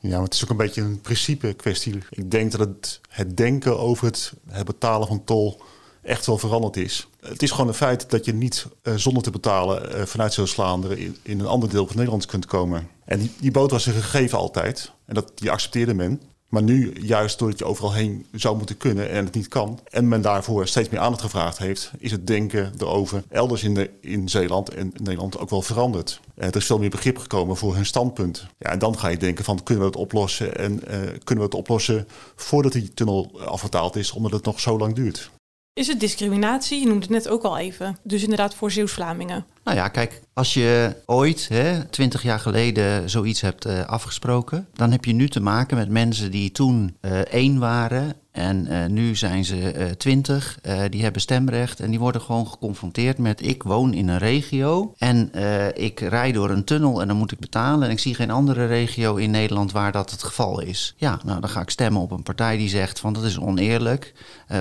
Ja, 0.00 0.10
maar 0.10 0.24
het 0.24 0.34
is 0.34 0.44
ook 0.44 0.50
een 0.50 0.56
beetje 0.56 0.82
een 0.82 1.00
principe 1.00 1.52
kwestie. 1.52 1.98
Ik 2.10 2.30
denk 2.30 2.50
dat 2.50 2.60
het, 2.60 3.00
het 3.08 3.36
denken 3.36 3.78
over 3.78 4.06
het, 4.06 4.32
het 4.48 4.66
betalen 4.66 5.08
van 5.08 5.24
tol 5.24 5.60
echt 6.06 6.26
wel 6.26 6.38
veranderd 6.38 6.76
is. 6.76 7.08
Het 7.20 7.42
is 7.42 7.50
gewoon 7.50 7.68
een 7.68 7.74
feit 7.74 8.10
dat 8.10 8.24
je 8.24 8.34
niet 8.34 8.66
uh, 8.82 8.94
zonder 8.94 9.22
te 9.22 9.30
betalen 9.30 9.96
uh, 9.96 10.02
vanuit 10.02 10.32
Zeeuws-Vlaanderen 10.32 10.98
in, 10.98 11.16
in, 11.22 11.40
een 11.40 11.46
ander 11.46 11.68
deel 11.68 11.86
van 11.86 11.96
Nederland 11.96 12.26
kunt 12.26 12.46
komen. 12.46 12.88
En 13.04 13.30
die, 13.40 13.50
boot 13.50 13.70
was 13.70 13.86
een 13.86 13.92
gegeven 13.92 14.38
altijd. 14.38 14.92
En 15.06 15.14
dat, 15.14 15.32
die 15.34 15.50
accepteerde 15.50 15.94
men. 15.94 16.20
Maar 16.48 16.62
nu, 16.62 17.00
juist 17.00 17.38
doordat 17.38 17.58
je 17.58 17.64
overal 17.64 17.92
heen 17.92 18.26
zou 18.32 18.56
moeten 18.56 18.76
kunnen 18.76 19.10
en 19.10 19.24
het 19.24 19.34
niet 19.34 19.48
kan, 19.48 19.80
en 19.90 20.08
men 20.08 20.22
daarvoor 20.22 20.66
steeds 20.66 20.88
meer 20.88 21.00
aandacht 21.00 21.22
gevraagd 21.22 21.58
heeft, 21.58 21.90
is 21.98 22.10
het 22.10 22.26
denken 22.26 22.72
erover 22.78 23.24
elders 23.28 23.62
in, 23.62 23.74
de, 23.74 23.90
in 24.00 24.28
Zeeland 24.28 24.68
en 24.68 24.92
Nederland 24.96 25.38
ook 25.38 25.50
wel 25.50 25.62
veranderd. 25.62 26.20
En 26.34 26.48
er 26.48 26.56
is 26.56 26.66
veel 26.66 26.78
meer 26.78 26.90
begrip 26.90 27.18
gekomen 27.18 27.56
voor 27.56 27.74
hun 27.74 27.86
standpunt. 27.86 28.46
Ja, 28.58 28.70
en 28.70 28.78
dan 28.78 28.98
ga 28.98 29.08
je 29.08 29.16
denken 29.16 29.44
van 29.44 29.62
kunnen 29.62 29.84
we 29.84 29.90
het 29.90 30.00
oplossen 30.00 30.56
en 30.56 30.80
kunnen 31.24 31.44
we 31.44 31.50
het 31.50 31.54
oplossen 31.54 32.08
voordat 32.36 32.72
die 32.72 32.94
tunnel 32.94 33.40
afgetaald 33.44 33.96
is, 33.96 34.12
omdat 34.12 34.32
het 34.32 34.44
nog 34.44 34.60
zo 34.60 34.78
lang 34.78 34.94
duurt. 34.94 35.30
Is 35.76 35.86
het 35.86 36.00
discriminatie? 36.00 36.80
Je 36.80 36.86
noemde 36.86 37.00
het 37.00 37.10
net 37.10 37.28
ook 37.28 37.42
al 37.42 37.58
even. 37.58 37.96
Dus 38.02 38.22
inderdaad 38.22 38.54
voor 38.54 38.70
Zeeuws-Vlamingen. 38.70 39.44
Nou 39.64 39.76
ja, 39.76 39.88
kijk, 39.88 40.22
als 40.32 40.54
je 40.54 40.96
ooit, 41.06 41.50
twintig 41.90 42.22
jaar 42.22 42.38
geleden, 42.38 43.10
zoiets 43.10 43.40
hebt 43.40 43.66
uh, 43.66 43.84
afgesproken, 43.84 44.68
dan 44.72 44.90
heb 44.90 45.04
je 45.04 45.12
nu 45.12 45.28
te 45.28 45.40
maken 45.40 45.76
met 45.76 45.88
mensen 45.88 46.30
die 46.30 46.52
toen 46.52 46.96
uh, 47.00 47.18
één 47.18 47.58
waren 47.58 48.14
en 48.36 48.66
uh, 48.70 48.86
nu 48.86 49.14
zijn 49.14 49.44
ze 49.44 49.74
uh, 49.74 49.84
twintig, 49.90 50.58
uh, 50.66 50.80
die 50.90 51.02
hebben 51.02 51.20
stemrecht 51.20 51.80
en 51.80 51.90
die 51.90 51.98
worden 51.98 52.20
gewoon 52.20 52.48
geconfronteerd 52.48 53.18
met 53.18 53.46
ik 53.46 53.62
woon 53.62 53.94
in 53.94 54.08
een 54.08 54.18
regio 54.18 54.94
en 54.98 55.30
ik 55.74 56.00
rij 56.00 56.32
door 56.32 56.50
een 56.50 56.64
tunnel 56.64 57.00
en 57.00 57.08
dan 57.08 57.16
moet 57.16 57.32
ik 57.32 57.38
betalen 57.38 57.86
en 57.86 57.90
ik 57.90 57.98
zie 57.98 58.14
geen 58.14 58.30
andere 58.30 58.66
regio 58.66 59.14
in 59.14 59.30
Nederland 59.30 59.72
waar 59.72 59.92
dat 59.92 60.10
het 60.10 60.22
geval 60.22 60.60
is. 60.60 60.94
Ja, 60.96 61.20
nou 61.24 61.40
dan 61.40 61.50
ga 61.50 61.60
ik 61.60 61.70
stemmen 61.70 62.02
op 62.02 62.10
een 62.10 62.22
partij 62.22 62.56
die 62.56 62.68
zegt 62.68 63.00
van 63.00 63.12
dat 63.12 63.24
is 63.24 63.38
oneerlijk. 63.38 64.12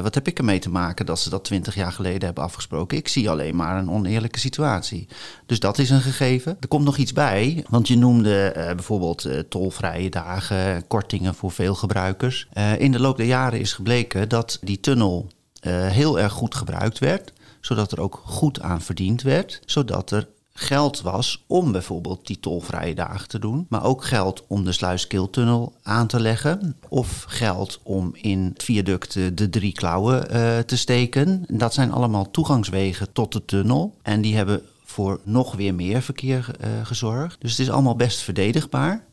wat 0.01 0.16
heb 0.16 0.28
ik 0.28 0.38
ermee 0.38 0.60
te 0.60 0.69
maken 0.69 1.06
dat 1.06 1.19
ze 1.19 1.30
dat 1.30 1.44
twintig 1.44 1.75
jaar 1.75 1.92
geleden 1.92 2.25
hebben 2.25 2.44
afgesproken? 2.44 2.98
Ik 2.98 3.07
zie 3.07 3.30
alleen 3.30 3.56
maar 3.56 3.78
een 3.78 3.92
oneerlijke 3.92 4.39
situatie. 4.39 5.07
Dus 5.45 5.60
dat 5.60 5.78
is 5.78 5.89
een 5.89 6.01
gegeven. 6.01 6.57
Er 6.60 6.68
komt 6.68 6.86
nog 6.86 6.98
iets 6.98 7.13
bij, 7.13 7.66
want 7.69 7.88
je 7.88 7.98
noemde 7.98 8.51
bijvoorbeeld 8.75 9.28
tolvrije 9.50 10.10
dagen, 10.10 10.88
kortingen 10.88 11.36
voor 11.36 11.51
veel 11.51 11.75
gebruikers. 11.75 12.48
in 12.78 12.92
de 12.92 13.00
loop 13.00 13.18
der 13.18 13.25
jaren 13.25 13.60
is 13.66 13.74
gebleken 13.74 14.30
dat 14.30 14.60
die 14.62 14.80
tunnel 14.80 15.28
uh, 15.62 15.88
heel 15.88 16.19
erg 16.19 16.34
goed 16.34 16.56
gebruikt 16.56 17.00
werd, 17.00 17.34
zodat 17.62 17.92
er 17.92 18.02
ook 18.02 18.22
goed 18.26 18.62
aan 18.62 18.81
verdiend 18.81 19.22
werd, 19.22 19.62
zodat 19.66 20.12
er 20.12 20.28
geld 20.54 21.02
was 21.02 21.44
om 21.48 21.72
bijvoorbeeld 21.72 22.28
die 22.28 22.40
tolvrije 22.40 22.95
dagen 22.95 23.28
te 23.28 23.40
doen, 23.40 23.66
maar 23.69 23.84
ook 23.84 24.06
geld 24.06 24.44
om 24.48 24.64
de 24.64 24.72
Sluiskiltunnel 24.72 25.74
aan 25.84 26.07
te 26.07 26.19
leggen 26.19 26.78
of 26.90 27.26
geld 27.28 27.80
om 27.84 28.12
in 28.14 28.52
het 28.54 28.64
viaduct 28.64 29.14
de 29.38 29.50
drie 29.50 29.74
klauwen 29.74 30.36
uh, 30.36 30.60
te 30.60 30.78
steken. 30.78 31.45
Dat 31.48 31.74
zijn 31.74 31.92
allemaal 31.92 32.31
toegangswegen 32.31 33.12
tot 33.12 33.31
de 33.31 33.45
tunnel 33.45 33.95
en 34.02 34.22
die 34.22 34.36
hebben 34.36 34.62
voor 34.84 35.19
nog 35.24 35.56
weer 35.56 35.76
meer 35.76 36.02
verkeer 36.02 36.52
gezorgd. 36.84 37.42
Dus 37.42 37.52
het 37.52 37.60
is 37.60 37.69
allemaal 37.69 37.95
best 37.95 38.19
verdedigbaar. 38.19 39.04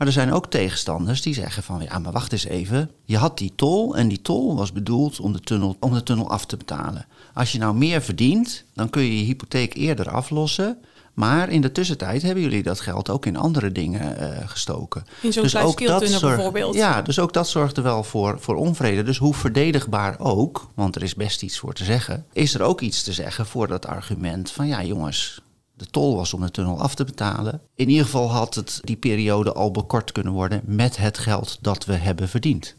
Maar 0.00 0.08
er 0.08 0.14
zijn 0.14 0.32
ook 0.32 0.50
tegenstanders 0.50 1.22
die 1.22 1.34
zeggen 1.34 1.62
van 1.62 1.82
ja, 1.82 1.98
maar 1.98 2.12
wacht 2.12 2.32
eens 2.32 2.44
even. 2.44 2.90
Je 3.04 3.16
had 3.16 3.38
die 3.38 3.52
tol 3.56 3.96
en 3.96 4.08
die 4.08 4.22
tol 4.22 4.56
was 4.56 4.72
bedoeld 4.72 5.20
om 5.20 5.32
de 5.32 5.40
tunnel, 5.40 5.76
om 5.80 5.92
de 5.94 6.02
tunnel 6.02 6.30
af 6.30 6.46
te 6.46 6.56
betalen. 6.56 7.06
Als 7.34 7.52
je 7.52 7.58
nou 7.58 7.74
meer 7.74 8.02
verdient, 8.02 8.64
dan 8.74 8.90
kun 8.90 9.02
je 9.02 9.18
je 9.18 9.24
hypotheek 9.24 9.74
eerder 9.74 10.10
aflossen. 10.10 10.78
Maar 11.14 11.48
in 11.48 11.60
de 11.60 11.72
tussentijd 11.72 12.22
hebben 12.22 12.42
jullie 12.42 12.62
dat 12.62 12.80
geld 12.80 13.10
ook 13.10 13.26
in 13.26 13.36
andere 13.36 13.72
dingen 13.72 14.22
uh, 14.22 14.48
gestoken. 14.48 15.04
In 15.20 15.32
zo'n 15.32 15.42
dus 15.42 15.56
ook 15.56 15.86
dat 15.86 16.08
zorg, 16.08 16.34
bijvoorbeeld. 16.34 16.74
Ja, 16.74 17.02
dus 17.02 17.18
ook 17.18 17.32
dat 17.32 17.48
zorgde 17.48 17.80
wel 17.80 18.04
voor, 18.04 18.36
voor 18.40 18.56
onvrede. 18.56 19.02
Dus 19.02 19.18
hoe 19.18 19.34
verdedigbaar 19.34 20.18
ook, 20.18 20.68
want 20.74 20.96
er 20.96 21.02
is 21.02 21.14
best 21.14 21.42
iets 21.42 21.58
voor 21.58 21.74
te 21.74 21.84
zeggen, 21.84 22.26
is 22.32 22.54
er 22.54 22.62
ook 22.62 22.80
iets 22.80 23.02
te 23.02 23.12
zeggen 23.12 23.46
voor 23.46 23.68
dat 23.68 23.86
argument 23.86 24.50
van 24.50 24.66
ja 24.66 24.84
jongens, 24.84 25.40
de 25.80 25.90
tol 25.90 26.16
was 26.16 26.34
om 26.34 26.40
de 26.40 26.50
tunnel 26.50 26.80
af 26.80 26.94
te 26.94 27.04
betalen. 27.04 27.60
In 27.74 27.88
ieder 27.88 28.04
geval 28.04 28.30
had 28.30 28.54
het 28.54 28.80
die 28.82 28.96
periode 28.96 29.52
al 29.52 29.70
bekort 29.70 30.12
kunnen 30.12 30.32
worden 30.32 30.62
met 30.64 30.96
het 30.96 31.18
geld 31.18 31.58
dat 31.60 31.84
we 31.84 31.92
hebben 31.92 32.28
verdiend. 32.28 32.74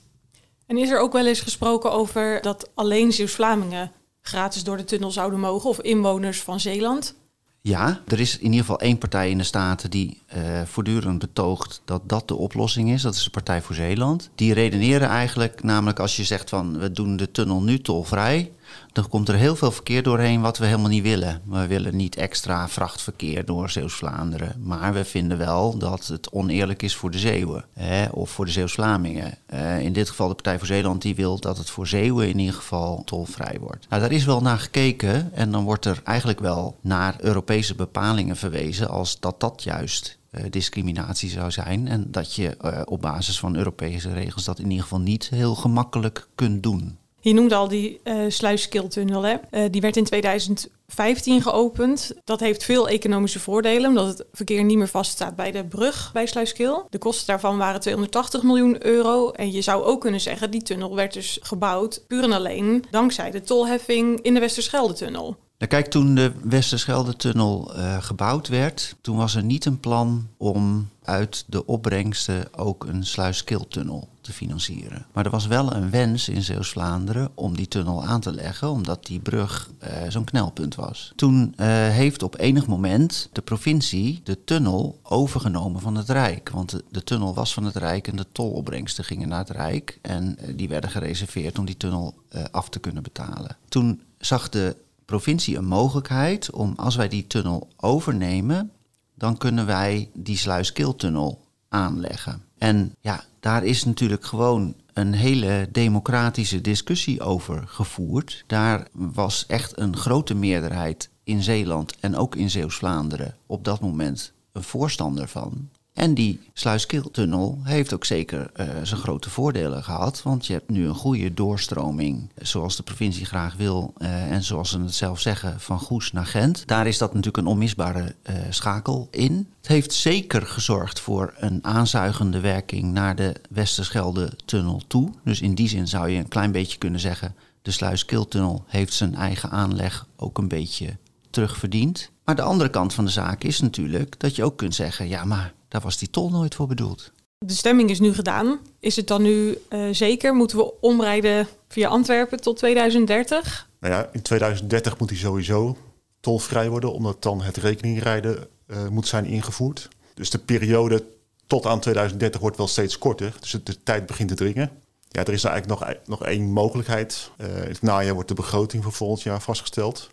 En 0.66 0.78
is 0.78 0.90
er 0.90 1.00
ook 1.00 1.14
wel 1.14 1.26
eens 1.26 1.40
gesproken 1.40 1.92
over 1.92 2.42
dat 2.42 2.70
alleen 2.74 3.12
Zeeuws-Vlamingen 3.12 3.92
gratis 4.22 4.64
door 4.64 4.78
de 4.78 4.84
tunnel 4.84 5.12
zouden 5.12 5.40
mogen 5.40 5.70
of 5.70 5.82
inwoners 5.82 6.42
van 6.42 6.60
Zeeland? 6.60 7.16
Ja, 7.62 8.02
er 8.08 8.20
is 8.20 8.38
in 8.38 8.46
ieder 8.46 8.60
geval 8.60 8.80
één 8.80 8.98
partij 8.98 9.30
in 9.30 9.38
de 9.38 9.44
Staten 9.44 9.90
die 9.90 10.22
uh, 10.36 10.62
voortdurend 10.66 11.20
betoogt 11.20 11.82
dat 11.86 12.10
dat 12.10 12.28
de 12.28 12.36
oplossing 12.36 12.92
is. 12.92 13.02
Dat 13.02 13.16
is 13.16 13.24
de 13.24 13.30
Partij 13.30 13.62
voor 13.62 13.76
Zeeland. 13.76 14.30
Die 14.36 14.54
redeneren 14.54 15.08
eigenlijk, 15.08 15.64
namelijk 15.64 16.00
als 16.00 16.16
je 16.16 16.24
zegt 16.24 16.50
van 16.50 16.80
we 16.80 16.92
doen 16.92 17.18
de 17.18 17.32
tunnel 17.32 17.62
nu 17.62 17.82
tolvrij, 17.82 18.52
dan 18.94 19.08
komt 19.08 19.30
er 19.30 19.36
heel 19.36 19.56
veel 19.56 19.72
verkeer 19.72 20.04
doorheen 20.04 20.42
wat 20.42 20.58
we 20.58 20.66
helemaal 20.66 20.90
niet 20.90 21.04
willen. 21.04 21.42
We 21.46 21.68
willen 21.68 21.96
niet 21.96 22.16
extra 22.16 22.70
vrachtverkeer 22.70 23.46
door 23.46 23.70
Zeeuws-Vlaanderen. 23.70 24.56
Maar 24.64 24.94
we 24.94 25.06
vinden 25.06 25.38
wel 25.38 25.78
dat 25.78 26.08
het 26.08 26.32
oneerlijk 26.32 26.84
is 26.84 26.96
voor 26.96 27.12
de 27.12 27.20
Zeeuwen 27.20 27.66
hè, 27.74 28.06
of 28.06 28.30
voor 28.30 28.46
de 28.46 28.52
Zeeuws-Vlamingen. 28.52 29.38
Uh, 29.54 29.80
in 29.80 29.94
dit 29.94 30.10
geval 30.10 30.28
de 30.28 30.34
Partij 30.34 30.58
voor 30.58 30.68
Zeeland 30.68 31.02
die 31.02 31.16
wil 31.16 31.40
dat 31.40 31.58
het 31.58 31.70
voor 31.70 31.88
Zeeuwen 31.88 32.30
in 32.30 32.40
ieder 32.40 32.56
geval 32.56 33.02
tolvrij 33.06 33.58
wordt. 33.60 33.90
Nou, 33.90 34.02
daar 34.02 34.12
is 34.12 34.26
wel 34.26 34.42
naar 34.42 34.60
gekeken 34.60 35.34
en 35.34 35.52
dan 35.52 35.64
wordt 35.64 35.86
er 35.86 36.02
eigenlijk 36.04 36.40
wel 36.40 36.78
naar 36.82 37.16
Europese 37.20 37.76
bepalingen 37.76 38.36
verwezen 38.36 38.90
als 38.90 39.20
dat 39.20 39.40
dat 39.40 39.64
juist 39.64 40.20
uh, 40.32 40.44
discriminatie 40.50 41.30
zou 41.30 41.52
zijn. 41.52 41.88
En 41.88 42.12
dat 42.12 42.36
je 42.36 42.58
uh, 42.62 42.82
op 42.86 43.02
basis 43.02 43.40
van 43.40 43.56
Europese 43.56 44.14
regels 44.14 44.44
dat 44.44 44.60
in 44.60 44.70
ieder 44.70 44.84
geval 44.84 45.00
niet 45.00 45.30
heel 45.30 45.56
gemakkelijk 45.56 46.28
kunt 46.36 46.64
doen. 46.64 46.98
Je 47.24 47.34
noemde 47.34 47.56
al 47.56 47.68
die 47.68 48.00
uh, 48.04 48.16
Sluiskiltunnel. 48.28 49.24
Hè? 49.24 49.36
Uh, 49.52 49.72
die 49.72 49.82
werd 49.82 49.98
in 49.98 50.04
2015 50.04 51.42
geopend. 51.42 52.12
Dat 52.24 52.40
heeft 52.40 52.64
veel 52.64 52.90
economische 52.90 53.40
voordelen, 53.40 53.90
omdat 53.90 54.08
het 54.08 54.26
verkeer 54.34 54.64
niet 54.64 54.78
meer 54.78 54.88
vaststaat 54.88 55.36
bij 55.36 55.52
de 55.52 55.66
brug 55.66 56.10
bij 56.14 56.26
Sluiskil. 56.26 56.88
De 56.90 56.98
kosten 56.98 57.28
daarvan 57.28 57.58
waren 57.58 57.80
280 57.80 58.44
miljoen 58.44 58.86
euro. 58.86 59.32
En 59.32 59.52
je 59.52 59.62
zou 59.62 59.84
ook 59.84 60.02
kunnen 60.02 60.22
zeggen, 60.22 60.52
die 60.52 60.64
tunnel 60.64 60.96
werd 60.96 61.14
dus 61.14 61.40
gebouwd 61.42 62.04
puur 62.08 62.24
en 62.24 62.32
alleen 62.32 62.84
dankzij 62.92 63.32
de 63.32 63.42
tolheffing 63.42 64.22
in 64.22 64.34
de 64.34 64.40
Westerschelde-tunnel. 64.40 65.38
Nou, 65.58 65.74
kijk, 65.74 65.88
toen 65.88 66.16
de 66.16 66.32
Westerschelde-tunnel 66.44 67.72
uh, 67.76 68.04
gebouwd 68.04 68.48
werd, 68.48 68.96
toen 69.02 69.18
was 69.18 69.36
er 69.36 69.44
niet 69.44 69.66
een 69.66 69.80
plan 69.80 70.28
om 70.38 70.90
uit 71.04 71.44
de 71.48 71.66
opbrengsten 71.66 72.58
ook 72.58 72.86
een 72.86 73.06
Sluiskiltunnel 73.06 74.08
te 74.22 74.34
financieren. 74.34 75.06
Maar 75.14 75.26
er 75.26 75.32
was 75.32 75.48
wel 75.48 75.74
een 75.74 75.90
wens 75.90 76.30
in 76.30 76.44
Zeeuws-Vlaanderen 76.44 77.30
om 77.36 77.56
die 77.56 77.68
tunnel 77.68 78.06
aan 78.06 78.22
te 78.22 78.34
leggen, 78.34 78.70
omdat 78.70 79.06
die 79.06 79.20
brug 79.20 79.70
uh, 79.84 79.90
zo'n 80.10 80.24
knelpunt 80.24 80.76
was. 80.76 81.14
Toen 81.16 81.54
uh, 81.58 81.66
heeft 81.68 82.24
op 82.24 82.40
enig 82.40 82.68
moment 82.68 83.30
de 83.32 83.42
provincie 83.42 84.22
de 84.24 84.44
tunnel 84.44 85.00
overgenomen 85.04 85.82
van 85.82 85.96
het 85.96 86.10
Rijk. 86.10 86.50
Want 86.50 86.82
de, 86.92 87.04
tunnel 87.04 87.34
was 87.34 87.54
van 87.54 87.64
het 87.64 87.76
Rijk 87.76 88.08
en 88.08 88.16
de 88.16 88.26
tolopbrengsten 88.32 89.04
gingen 89.04 89.28
naar 89.28 89.40
het 89.40 89.50
Rijk. 89.50 90.00
En 90.02 90.38
uh, 90.40 90.58
die 90.58 90.70
werden 90.70 90.90
gereserveerd 90.90 91.60
om 91.60 91.66
die 91.66 91.78
tunnel 91.78 92.20
af 92.52 92.70
te 92.70 92.80
kunnen 92.80 93.04
betalen. 93.04 93.58
Toen 93.70 94.02
zag 94.18 94.50
de 94.50 94.76
provincie 95.06 95.58
een 95.58 95.66
mogelijkheid 95.66 96.52
om, 96.52 96.74
als 96.76 96.96
wij 96.96 97.08
die 97.08 97.28
tunnel 97.28 97.68
overnemen, 97.78 98.72
dan 99.16 99.38
kunnen 99.38 99.66
wij 99.66 100.10
die 100.14 100.38
Sluiskiltunnel 100.38 101.42
aanleggen. 101.70 102.42
En 102.62 102.96
ja, 103.00 103.24
daar 103.40 103.64
is 103.64 103.84
natuurlijk 103.84 104.26
gewoon 104.26 104.74
een 104.94 105.14
hele 105.14 105.70
democratische 105.72 106.62
discussie 106.62 107.22
over 107.22 107.64
gevoerd. 107.68 108.44
Daar 108.48 108.88
was 108.92 109.46
echt 109.48 109.80
een 109.80 109.98
grote 109.98 110.36
meerderheid 110.36 111.10
in 111.24 111.44
Zeeland 111.44 111.96
en 112.00 112.16
ook 112.16 112.36
in 112.36 112.50
Zeeuws-Vlaanderen 112.50 113.36
op 113.46 113.64
dat 113.64 113.82
moment 113.82 114.34
een 114.52 114.64
voorstander 114.64 115.28
van. 115.28 115.70
En 115.94 116.14
die 116.14 116.40
Sluiskiltunnel 116.54 117.60
heeft 117.64 117.94
ook 117.94 118.06
zeker 118.06 118.52
uh, 118.56 118.66
zijn 118.84 119.00
grote 119.00 119.30
voordelen 119.30 119.84
gehad. 119.84 120.24
Want 120.24 120.48
je 120.48 120.54
hebt 120.54 120.70
nu 120.70 120.88
een 120.88 120.96
goede 120.96 121.34
doorstroming, 121.34 122.30
zoals 122.36 122.76
de 122.76 122.84
provincie 122.84 123.26
graag 123.26 123.56
wil. 123.56 123.94
Uh, 123.98 124.32
en 124.32 124.44
zoals 124.44 124.70
ze 124.70 124.80
het 124.80 124.94
zelf 124.94 125.20
zeggen, 125.20 125.60
van 125.60 125.80
Goes 125.80 126.12
naar 126.12 126.26
Gent. 126.26 126.68
Daar 126.68 126.88
is 126.88 126.98
dat 126.98 127.10
natuurlijk 127.10 127.38
een 127.38 127.52
onmisbare 127.52 128.16
uh, 128.30 128.36
schakel 128.50 129.08
in. 129.12 129.50
Het 129.58 129.68
heeft 129.68 129.94
zeker 129.94 130.48
gezorgd 130.48 131.00
voor 131.00 131.34
een 131.38 131.60
aanzuigende 131.62 132.40
werking 132.40 132.92
naar 132.92 133.16
de 133.16 133.36
Westerschelde-tunnel 133.50 134.82
toe. 134.88 135.10
Dus 135.24 135.42
in 135.42 135.56
die 135.56 135.68
zin 135.68 135.88
zou 135.88 136.10
je 136.10 136.18
een 136.18 136.28
klein 136.28 136.52
beetje 136.52 136.78
kunnen 136.78 137.00
zeggen... 137.00 137.36
de 137.62 137.72
Sluiskiltunnel 137.72 138.64
heeft 138.68 138.94
zijn 138.94 139.16
eigen 139.16 139.50
aanleg 139.50 140.06
ook 140.16 140.38
een 140.38 140.48
beetje 140.48 140.98
terugverdiend. 141.30 142.12
Maar 142.26 142.36
de 142.36 142.42
andere 142.42 142.70
kant 142.70 142.94
van 142.94 143.06
de 143.06 143.12
zaak 143.12 143.44
is 143.44 143.60
natuurlijk 143.60 144.20
dat 144.20 144.36
je 144.36 144.44
ook 144.44 144.58
kunt 144.58 144.76
zeggen... 144.76 145.08
ja, 145.08 145.26
maar 145.26 145.54
daar 145.72 145.82
was 145.82 145.98
die 145.98 146.10
tol 146.10 146.30
nooit 146.30 146.56
voor 146.56 146.68
bedoeld. 146.68 147.12
De 147.38 147.54
stemming 147.54 147.90
is 147.90 148.00
nu 148.00 148.14
gedaan. 148.14 148.60
Is 148.80 148.96
het 148.96 149.08
dan 149.08 149.22
nu 149.22 149.58
uh, 149.70 149.88
zeker? 149.92 150.36
Moeten 150.36 150.58
we 150.58 150.80
omrijden 150.82 151.48
via 151.68 151.90
Antwerpen 151.90 152.42
tot 152.42 152.58
2030? 152.58 153.70
Nou 153.80 153.94
ja, 153.94 154.10
in 154.12 154.22
2030 154.22 155.00
moet 155.00 155.10
hij 155.10 155.20
sowieso 155.20 155.78
tolvrij 156.20 156.70
worden, 156.70 156.94
omdat 156.94 157.22
dan 157.22 157.42
het 157.42 157.58
rekeningrijden 157.58 158.48
uh, 158.68 158.88
moet 158.88 159.08
zijn 159.08 159.26
ingevoerd. 159.26 159.88
Dus 160.14 160.30
de 160.30 160.40
periode 160.40 161.06
tot 161.48 161.66
aan 161.66 161.80
2030 161.80 162.42
wordt 162.42 162.58
wel 162.58 162.68
steeds 162.68 162.98
korter. 162.98 163.36
Dus 163.40 163.58
de 163.64 163.84
tijd 163.84 164.06
begint 164.06 164.30
te 164.30 164.36
dringen. 164.36 164.72
Ja, 165.08 165.26
er 165.26 165.34
is 165.34 165.44
eigenlijk 165.44 165.80
nog, 165.80 165.94
nog 166.06 166.26
één 166.26 166.52
mogelijkheid. 166.52 167.32
Uh, 167.38 167.48
het 167.48 167.82
najaar 167.82 168.14
wordt 168.14 168.30
de 168.30 168.36
begroting 168.36 168.84
voor 168.84 168.94
volgend 168.94 169.22
jaar 169.22 169.42
vastgesteld 169.42 170.10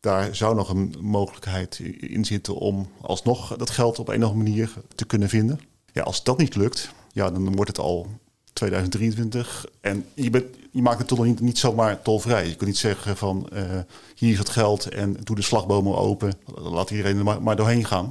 daar 0.00 0.36
zou 0.36 0.54
nog 0.54 0.68
een 0.68 0.94
mogelijkheid 1.00 1.78
in 2.00 2.24
zitten 2.24 2.54
om 2.54 2.88
alsnog 3.00 3.56
dat 3.56 3.70
geld 3.70 3.98
op 3.98 4.08
een 4.08 4.24
of 4.24 4.30
andere 4.30 4.50
manier 4.50 4.72
te 4.94 5.04
kunnen 5.04 5.28
vinden. 5.28 5.60
Ja, 5.92 6.02
als 6.02 6.22
dat 6.22 6.38
niet 6.38 6.56
lukt, 6.56 6.92
ja, 7.12 7.30
dan 7.30 7.54
wordt 7.54 7.70
het 7.70 7.78
al 7.78 8.06
2023. 8.52 9.66
En 9.80 10.06
je, 10.14 10.30
bent, 10.30 10.44
je 10.70 10.82
maakt 10.82 10.98
het 10.98 11.08
toch 11.08 11.24
niet, 11.24 11.40
niet 11.40 11.58
zomaar 11.58 12.02
tolvrij. 12.02 12.46
Je 12.46 12.54
kunt 12.54 12.70
niet 12.70 12.78
zeggen 12.78 13.16
van 13.16 13.48
uh, 13.52 13.62
hier 14.14 14.32
is 14.32 14.38
het 14.38 14.48
geld 14.48 14.88
en 14.88 15.16
doe 15.24 15.36
de 15.36 15.42
slagbomen 15.42 15.96
open. 15.96 16.32
Laat 16.54 16.90
iedereen 16.90 17.18
er 17.18 17.24
maar, 17.24 17.42
maar 17.42 17.56
doorheen 17.56 17.84
gaan. 17.84 18.10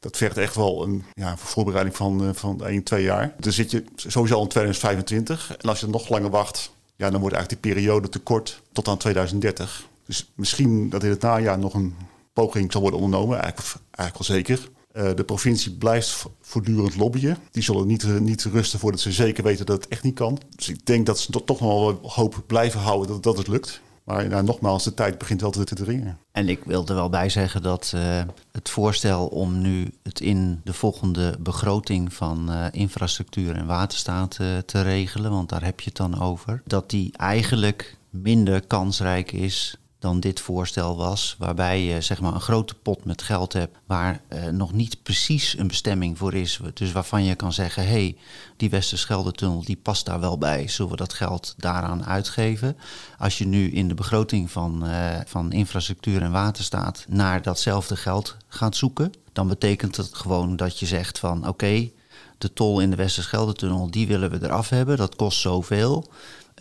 Dat 0.00 0.16
vergt 0.16 0.36
echt 0.36 0.54
wel 0.54 0.82
een 0.82 1.04
ja, 1.14 1.36
voorbereiding 1.36 1.96
van, 1.96 2.24
uh, 2.24 2.30
van 2.32 2.64
1, 2.64 2.82
2 2.82 3.02
jaar. 3.02 3.34
Dan 3.38 3.52
zit 3.52 3.70
je 3.70 3.84
sowieso 3.96 4.34
al 4.34 4.42
in 4.42 4.48
2025. 4.48 5.56
En 5.56 5.68
als 5.68 5.80
je 5.80 5.86
nog 5.86 6.08
langer 6.08 6.30
wacht, 6.30 6.72
ja, 6.96 7.10
dan 7.10 7.20
wordt 7.20 7.34
eigenlijk 7.34 7.64
die 7.64 7.72
periode 7.72 8.08
te 8.08 8.18
kort 8.18 8.62
tot 8.72 8.88
aan 8.88 8.98
2030. 8.98 9.88
Dus 10.10 10.32
misschien 10.34 10.88
dat 10.88 11.04
in 11.04 11.10
het 11.10 11.20
najaar 11.20 11.58
nog 11.58 11.74
een 11.74 11.94
poging 12.32 12.72
zal 12.72 12.80
worden 12.80 13.00
ondernomen, 13.00 13.40
eigenlijk, 13.40 13.74
eigenlijk 13.90 14.28
wel 14.28 14.36
zeker. 14.36 14.70
Uh, 14.92 15.16
de 15.16 15.24
provincie 15.24 15.76
blijft 15.76 16.26
voortdurend 16.40 16.96
lobbyen. 16.96 17.38
Die 17.50 17.62
zullen 17.62 17.86
niet, 17.86 18.02
uh, 18.02 18.18
niet 18.18 18.44
rusten 18.44 18.78
voordat 18.78 19.00
ze 19.00 19.12
zeker 19.12 19.44
weten 19.44 19.66
dat 19.66 19.76
het 19.76 19.88
echt 19.88 20.02
niet 20.02 20.14
kan. 20.14 20.40
Dus 20.56 20.68
ik 20.68 20.86
denk 20.86 21.06
dat 21.06 21.18
ze 21.18 21.30
toch 21.44 21.60
nog 21.60 21.60
wel 21.60 22.00
hoop 22.02 22.42
blijven 22.46 22.80
houden 22.80 23.08
dat, 23.08 23.22
dat 23.22 23.36
het 23.36 23.48
lukt. 23.48 23.80
Maar 24.04 24.28
nou, 24.28 24.44
nogmaals, 24.44 24.84
de 24.84 24.94
tijd 24.94 25.18
begint 25.18 25.40
wel 25.40 25.50
te, 25.50 25.64
dringen. 25.64 26.18
En 26.32 26.48
ik 26.48 26.64
wil 26.64 26.86
er 26.86 26.94
wel 26.94 27.10
bij 27.10 27.28
zeggen 27.28 27.62
dat 27.62 27.92
uh, 27.94 28.22
het 28.52 28.68
voorstel 28.68 29.26
om 29.26 29.60
nu 29.60 29.92
het 30.02 30.20
in 30.20 30.60
de 30.64 30.72
volgende 30.72 31.36
begroting 31.40 32.12
van 32.12 32.50
infrastructuur 32.70 33.56
en 33.56 33.66
waterstaat 33.66 34.34
te 34.66 34.82
regelen, 34.82 35.30
want 35.30 35.48
daar 35.48 35.64
heb 35.64 35.80
je 35.80 35.88
het 35.88 35.96
dan 35.96 36.20
over, 36.20 36.62
dat 36.64 36.90
die 36.90 37.12
eigenlijk 37.16 37.96
minder 38.10 38.66
kansrijk 38.66 39.32
is 39.32 39.78
dan 40.00 40.20
dit 40.20 40.40
voorstel 40.40 40.96
was, 40.96 41.34
waarbij 41.38 41.82
je 41.82 42.00
zeg 42.00 42.20
maar 42.20 42.34
een 42.34 42.40
grote 42.40 42.74
pot 42.74 43.04
met 43.04 43.22
geld 43.22 43.52
hebt 43.52 43.76
waar 43.86 44.20
uh, 44.28 44.46
nog 44.46 44.72
niet 44.72 45.02
precies 45.02 45.58
een 45.58 45.66
bestemming 45.66 46.18
voor 46.18 46.34
is. 46.34 46.60
Dus 46.74 46.92
waarvan 46.92 47.24
je 47.24 47.34
kan 47.34 47.52
zeggen, 47.52 47.82
hé, 47.82 47.88
hey, 47.88 48.16
die 48.56 48.70
Westerschelde-tunnel 48.70 49.64
die 49.64 49.76
past 49.82 50.06
daar 50.06 50.20
wel 50.20 50.38
bij, 50.38 50.68
zullen 50.68 50.90
we 50.90 50.96
dat 50.96 51.12
geld 51.12 51.54
daaraan 51.56 52.04
uitgeven? 52.04 52.76
Als 53.18 53.38
je 53.38 53.46
nu 53.46 53.70
in 53.70 53.88
de 53.88 53.94
begroting 53.94 54.50
van, 54.50 54.86
uh, 54.86 55.20
van 55.26 55.52
infrastructuur 55.52 56.22
en 56.22 56.32
waterstaat 56.32 57.04
naar 57.08 57.42
datzelfde 57.42 57.96
geld 57.96 58.36
gaat 58.48 58.76
zoeken, 58.76 59.12
dan 59.32 59.48
betekent 59.48 59.96
het 59.96 60.14
gewoon 60.14 60.56
dat 60.56 60.78
je 60.78 60.86
zegt 60.86 61.18
van 61.18 61.48
oké, 61.48 61.90
de 62.38 62.52
tol 62.52 62.80
in 62.80 62.90
de 62.90 62.96
Westerschelde-tunnel, 62.96 63.90
die 63.90 64.06
willen 64.06 64.30
we 64.30 64.38
eraf 64.42 64.68
hebben, 64.68 64.96
dat 64.96 65.16
kost 65.16 65.40
zoveel. 65.40 66.10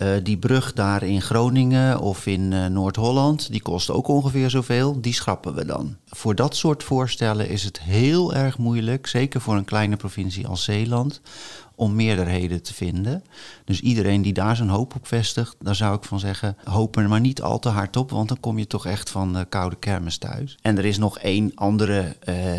Uh, 0.02 0.10
die 0.24 0.38
brug 0.38 0.74
daar 0.74 1.04
in 1.04 1.22
Groningen 1.22 2.00
of 2.00 2.26
in 2.26 2.52
uh, 2.52 2.66
Noord-Holland, 2.66 3.52
die 3.52 3.62
kost 3.62 3.92
ook 3.92 4.08
ongeveer 4.08 4.50
zoveel. 4.50 5.02
Die 5.02 5.14
schrappen 5.14 5.56
we 5.56 5.66
dan. 5.66 5.96
Voor 6.06 6.36
dat 6.36 6.56
soort 6.56 6.84
voorstellen 6.84 7.50
is 7.50 7.64
het 7.64 7.82
heel 7.82 8.34
erg 8.34 8.58
moeilijk, 8.58 9.08
zeker 9.08 9.42
voor 9.42 9.56
een 9.56 9.66
kleine 9.66 9.96
provincie 9.96 10.48
als 10.48 10.64
Zeeland, 10.64 11.22
om 11.76 11.96
meerderheden 11.96 12.64
te 12.64 12.74
vinden. 12.74 13.24
Dus 13.66 13.82
iedereen 13.82 14.22
die 14.22 14.34
daar 14.34 14.56
zijn 14.56 14.70
hoop 14.70 14.96
op 14.96 15.08
vestigt, 15.08 15.56
daar 15.60 15.76
zou 15.76 15.96
ik 15.96 16.04
van 16.04 16.20
zeggen, 16.20 16.58
hoop 16.64 16.98
er 16.98 17.10
maar 17.10 17.20
niet 17.20 17.42
al 17.42 17.60
te 17.60 17.70
hard 17.70 17.98
op, 17.98 18.10
want 18.10 18.28
dan 18.28 18.40
kom 18.40 18.60
je 18.60 18.68
toch 18.68 18.86
echt 18.86 19.10
van 19.10 19.34
de 19.34 19.46
koude 19.46 19.76
kermis 19.76 20.18
thuis. 20.18 20.58
En 20.62 20.78
er 20.78 20.86
is 20.86 20.98
nog 20.98 21.20
één 21.20 21.52
andere, 21.56 22.16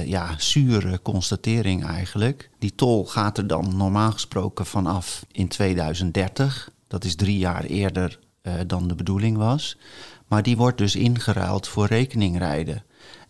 ja, 0.06 0.34
zure 0.38 1.02
constatering 1.02 1.84
eigenlijk. 1.84 2.50
Die 2.58 2.74
tol 2.74 3.06
gaat 3.06 3.38
er 3.38 3.46
dan 3.46 3.76
normaal 3.76 4.12
gesproken 4.12 4.66
vanaf 4.66 5.24
in 5.32 5.48
2030. 5.48 6.70
Dat 6.90 7.04
is 7.04 7.14
drie 7.14 7.38
jaar 7.38 7.64
eerder 7.64 8.18
uh, 8.42 8.54
dan 8.66 8.88
de 8.88 8.94
bedoeling 8.94 9.36
was. 9.36 9.76
Maar 10.28 10.42
die 10.42 10.56
wordt 10.56 10.78
dus 10.78 10.96
ingeruild 10.96 11.68
voor 11.68 11.86
rekeningrijden. 11.86 12.84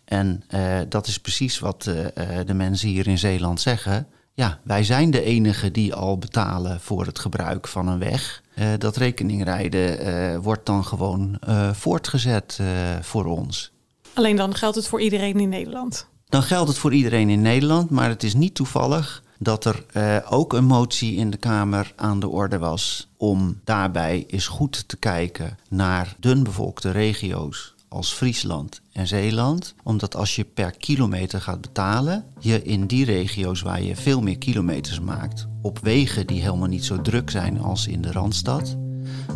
En 0.05 0.43
uh, 0.49 0.79
dat 0.89 1.07
is 1.07 1.17
precies 1.17 1.59
wat 1.59 1.85
uh, 1.85 2.05
de 2.45 2.53
mensen 2.53 2.89
hier 2.89 3.07
in 3.07 3.17
Zeeland 3.17 3.61
zeggen. 3.61 4.07
Ja, 4.33 4.59
wij 4.63 4.83
zijn 4.83 5.11
de 5.11 5.23
enigen 5.23 5.73
die 5.73 5.93
al 5.93 6.17
betalen 6.17 6.79
voor 6.79 7.05
het 7.05 7.19
gebruik 7.19 7.67
van 7.67 7.87
een 7.87 7.99
weg. 7.99 8.41
dat 8.77 8.97
rekeningrijden 8.97 10.41
wordt 10.41 10.65
dan 10.65 10.85
gewoon 10.85 11.39
voortgezet 11.73 12.59
voor 13.01 13.25
ons. 13.25 13.71
Alleen 14.13 14.35
dan 14.35 14.55
geldt 14.55 14.75
het 14.75 14.87
voor 14.87 15.01
iedereen 15.01 15.39
in 15.39 15.49
Nederland. 15.49 16.07
Dan 16.25 16.43
geldt 16.43 16.69
het 16.69 16.77
voor 16.77 16.93
iedereen 16.93 17.29
in 17.29 17.41
Nederland, 17.41 17.89
maar 17.89 18.09
het 18.09 18.23
is 18.23 18.33
niet 18.33 18.55
toevallig 18.55 19.23
dat 19.43 19.65
er 19.65 19.85
eh, 19.91 20.17
ook 20.29 20.53
een 20.53 20.65
motie 20.65 21.15
in 21.15 21.29
de 21.29 21.37
Kamer 21.37 21.93
aan 21.95 22.19
de 22.19 22.27
orde 22.27 22.57
was 22.57 23.07
om 23.17 23.59
daarbij 23.63 24.25
eens 24.27 24.47
goed 24.47 24.87
te 24.87 24.97
kijken 24.97 25.57
naar 25.69 26.15
dunbevolkte 26.19 26.91
regio's 26.91 27.73
als 27.87 28.13
Friesland 28.13 28.81
en 28.91 29.07
Zeeland. 29.07 29.73
Omdat 29.83 30.15
als 30.15 30.35
je 30.35 30.43
per 30.43 30.71
kilometer 30.71 31.41
gaat 31.41 31.61
betalen, 31.61 32.25
je 32.39 32.63
in 32.63 32.87
die 32.87 33.05
regio's 33.05 33.61
waar 33.61 33.81
je 33.81 33.95
veel 33.95 34.21
meer 34.21 34.37
kilometers 34.37 34.99
maakt, 34.99 35.47
op 35.61 35.79
wegen 35.79 36.27
die 36.27 36.41
helemaal 36.41 36.67
niet 36.67 36.85
zo 36.85 37.01
druk 37.01 37.29
zijn 37.29 37.59
als 37.59 37.87
in 37.87 38.01
de 38.01 38.11
Randstad, 38.11 38.77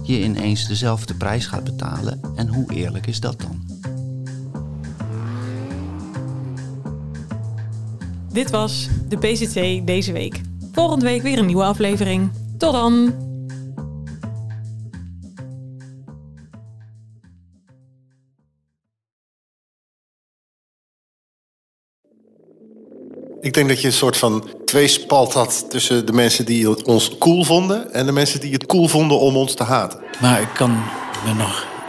je 0.04 0.24
ineens 0.24 0.68
dezelfde 0.68 1.16
prijs 1.16 1.48
gaat 1.48 1.64
betalen. 1.64 2.20
En 2.36 2.48
hoe 2.48 2.74
eerlijk 2.74 3.08
is 3.08 3.20
dat 3.20 3.42
dan? 3.42 3.95
Dit 8.36 8.50
was 8.50 8.88
de 9.08 9.18
PCT 9.18 9.88
deze 9.88 10.12
week. 10.12 10.42
Volgende 10.72 11.06
week 11.06 11.22
weer 11.22 11.38
een 11.38 11.46
nieuwe 11.46 11.64
aflevering. 11.64 12.32
Tot 12.58 12.74
dan! 12.74 13.14
Ik 23.42 23.54
denk 23.54 23.70
dat 23.70 23.82
je 23.82 23.88
een 23.88 23.94
soort 23.94 24.18
van 24.18 24.50
tweespalt 24.66 25.34
had 25.34 25.66
tussen 25.70 26.06
de 26.06 26.14
mensen 26.14 26.46
die 26.46 26.86
ons 26.86 27.18
cool 27.18 27.44
vonden 27.44 27.94
en 27.94 28.06
de 28.06 28.12
mensen 28.12 28.40
die 28.40 28.54
het 28.54 28.66
cool 28.66 28.88
vonden 28.88 29.20
om 29.20 29.36
ons 29.36 29.54
te 29.54 29.64
haten. 29.64 30.00
Maar 30.22 30.42
ik 30.42 30.50
kan 30.54 30.72
me 31.26 31.34
nog 31.34 31.75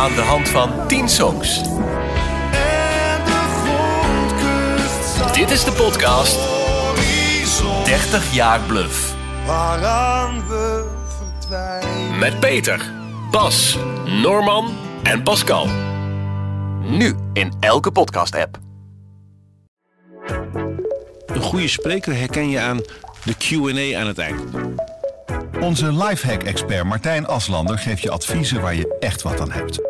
Aan 0.00 0.14
de 0.14 0.20
hand 0.20 0.48
van 0.48 0.86
10 0.88 1.08
songs. 1.08 1.62
Dit 5.32 5.50
is 5.50 5.64
de 5.64 5.72
podcast 5.76 6.38
30 7.84 8.34
jaar 8.34 8.60
bluff. 8.60 9.14
Waaraan 9.46 10.46
we 10.48 10.84
verdwijnen. 11.06 12.18
Met 12.18 12.40
Peter, 12.40 12.92
Bas, 13.30 13.78
Norman 14.22 14.76
en 15.02 15.22
Pascal. 15.22 15.68
Nu 16.82 17.14
in 17.32 17.52
elke 17.60 17.90
podcast-app. 17.90 18.58
Een 21.26 21.42
goede 21.42 21.68
spreker 21.68 22.16
herken 22.16 22.50
je 22.50 22.60
aan 22.60 22.80
de 23.24 23.34
QA 23.34 23.98
aan 24.00 24.06
het 24.06 24.18
eind. 24.18 24.42
Onze 25.60 25.92
lifehack-expert 25.92 26.84
Martijn 26.84 27.26
Aslander 27.26 27.78
geeft 27.78 28.02
je 28.02 28.10
adviezen 28.10 28.60
waar 28.60 28.74
je 28.74 28.96
echt 29.00 29.22
wat 29.22 29.40
aan 29.40 29.50
hebt. 29.50 29.89